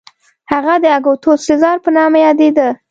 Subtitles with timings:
[0.51, 2.67] هغه د اګوستوس سزار په نامه یادېده.